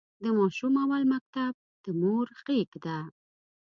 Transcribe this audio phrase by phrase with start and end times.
[0.23, 1.53] د ماشوم اول مکتب
[1.83, 2.97] د مور غېږ ده.